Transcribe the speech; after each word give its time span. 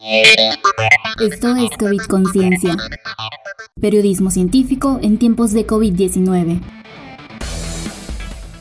Esto 0.00 1.56
es 1.56 1.76
COVID 1.76 2.00
Conciencia. 2.08 2.76
Periodismo 3.80 4.30
científico 4.30 5.00
en 5.02 5.18
tiempos 5.18 5.52
de 5.52 5.66
COVID-19. 5.66 6.60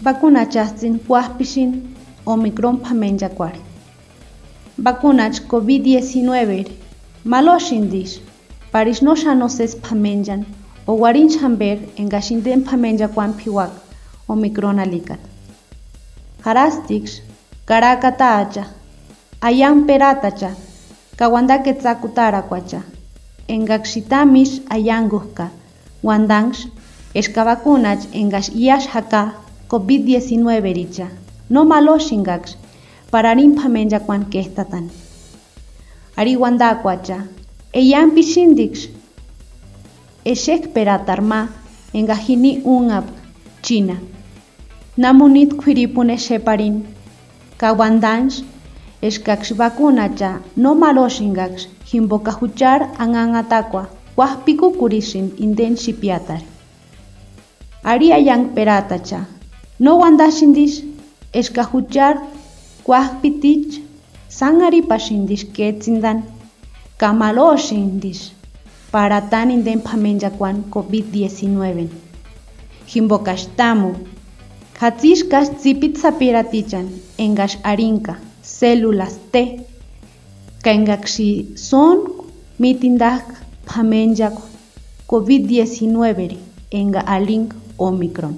Vacuna 0.01 0.49
chastin 0.49 0.99
huaspishin 1.07 1.95
Omicron 2.25 2.79
pamenyakwar. 2.79 3.53
Vacunach 4.77 5.45
COVID-19 5.47 6.71
maloshin 7.23 7.91
dish. 7.91 8.19
Paris 8.71 9.03
no 9.03 9.13
es 9.13 9.75
pamenyan 9.75 10.43
o 10.87 10.93
warin 10.93 11.29
chamber 11.29 11.77
en 11.97 12.09
gashinden 12.09 12.63
pamenyakwan 12.63 13.33
piwak 13.33 13.69
Omicron 14.25 14.79
alikat. 14.79 15.19
Harastix 16.43 17.21
karakatacha 17.65 18.73
ayan 19.41 19.85
peratacha 19.85 20.55
kawanda 21.17 21.57
quetzakutara 21.63 22.41
cuacha. 22.41 22.81
Engaxitamish 23.47 24.61
ayanguhka, 24.69 25.49
wandangsh, 26.03 26.67
escavacunach 27.13 28.05
engax 28.13 28.49
iax 28.53 28.85
haka 28.93 29.33
COVID-19 29.67 30.61
richa. 30.77 31.07
No 31.49 31.65
maloshingax, 31.65 32.55
pararin 33.11 33.55
pamenya 33.55 33.99
kwan 33.99 34.29
kestatan. 34.29 34.91
Ari 36.17 36.35
wanda 36.37 36.75
cuacha, 36.75 37.25
eyan 37.73 38.11
pishindix, 38.11 38.89
eshek 40.25 40.73
peratarma, 40.73 41.49
engajini 41.93 42.61
unab, 42.63 43.05
China. 43.61 43.97
Namunit 44.97 45.55
kwiripune 45.55 46.17
sheparin, 46.17 46.85
kawandansh, 47.57 48.43
eskaks 49.01 49.57
vacunacha 49.57 50.39
no 50.55 50.75
maloxingaks 50.75 51.67
jimboka 51.91 52.31
juchar 52.39 52.81
angangatakua 52.97 53.85
kuajpiku 54.15 54.71
kurixin 54.71 55.33
inden 55.37 55.77
xipiatar. 55.77 56.41
Ari 57.83 58.11
ayang 58.13 58.49
peratacha, 58.55 59.19
no 59.79 59.97
wandaxindis 60.01 60.83
eska 61.33 61.63
juchar 61.71 62.17
kuajpitich 62.83 63.81
sangari 64.29 64.81
pasindis 64.81 65.45
ketzindan 65.45 66.23
kamaloxindis 66.97 68.33
para 68.91 69.21
tan 69.29 69.51
inden 69.51 69.81
pamenjakuan 69.81 70.65
COVID-19. 70.73 71.87
Jimbokastamu, 72.87 73.91
hatzishkas 74.79 75.51
zipitza 75.61 76.11
piraticha 76.11 76.81
engas 77.17 77.57
arinka. 77.63 78.15
Células 78.47 79.19
T. 79.31 79.59
Kengaxi 80.63 81.51
son 81.55 81.97
mitindak 82.59 83.27
pamenyak 83.67 84.33
COVID-19 85.07 85.91
enga 86.71 87.01
alink 87.03 87.53
Omicron. 87.77 88.35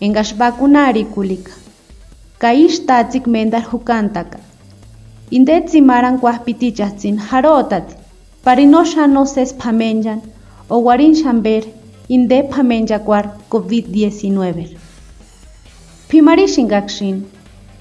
Engash 0.00 0.34
vacunari 0.38 1.04
kulika. 1.04 1.52
Kaish 2.38 2.86
tatzik 2.86 3.26
mendar 3.26 3.66
hukantaka. 3.70 4.38
Indet 5.30 5.68
zimaran 5.70 6.18
kuahpitichazin 6.22 7.18
harotat. 7.18 7.98
Parinosha 8.44 9.06
no 9.06 9.26
ses 9.26 9.52
pamenyan 9.52 10.22
o 10.70 10.78
warin 10.86 11.14
shamber 11.14 11.62
inde 12.08 12.42
pamenyakwar 12.50 13.24
COVID-19. 13.50 14.78
Pimari 16.08 16.46
shingakshin 16.48 17.26